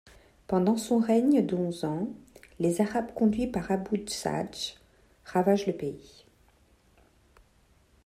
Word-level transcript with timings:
Pendant 0.47 0.77
son 0.77 0.97
règne 0.97 1.45
de 1.45 1.55
onze 1.55 1.85
ans, 1.85 2.09
les 2.57 2.81
Arabes, 2.81 3.13
conduits 3.13 3.45
par 3.45 3.69
Abou-Sadj, 3.69 4.79
ravagent 5.25 5.67
le 5.67 5.73
pays. 5.77 6.25